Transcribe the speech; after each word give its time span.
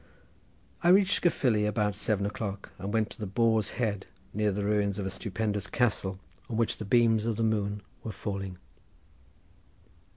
I 0.83 0.89
reached 0.89 1.21
Caerfili 1.21 1.65
at 1.65 1.69
about 1.69 1.93
seven 1.93 2.25
o'clock, 2.25 2.71
and 2.79 2.91
went 2.91 3.11
to 3.11 3.19
the 3.19 3.27
"Boar's 3.27 3.73
Head," 3.77 4.07
near 4.33 4.51
the 4.51 4.65
ruins 4.65 4.97
of 4.97 5.05
a 5.05 5.11
stupendous 5.11 5.67
castle, 5.67 6.17
on 6.49 6.57
which 6.57 6.77
the 6.77 6.85
beams 6.85 7.27
of 7.27 7.35
the 7.35 7.43
moon 7.43 7.83
were 8.03 8.11
falling. 8.11 8.57